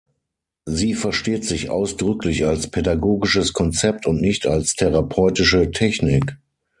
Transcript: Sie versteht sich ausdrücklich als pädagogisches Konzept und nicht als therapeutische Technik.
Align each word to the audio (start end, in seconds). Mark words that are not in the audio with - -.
Sie 0.65 0.95
versteht 0.95 1.45
sich 1.45 1.69
ausdrücklich 1.69 2.47
als 2.47 2.65
pädagogisches 2.71 3.53
Konzept 3.53 4.07
und 4.07 4.19
nicht 4.19 4.47
als 4.47 4.73
therapeutische 4.73 5.69
Technik. 5.69 6.37